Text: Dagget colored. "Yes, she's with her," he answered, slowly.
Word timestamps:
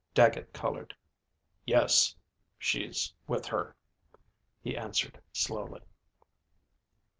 Dagget 0.15 0.51
colored. 0.51 0.95
"Yes, 1.63 2.15
she's 2.57 3.13
with 3.27 3.45
her," 3.45 3.75
he 4.59 4.75
answered, 4.75 5.21
slowly. 5.31 5.81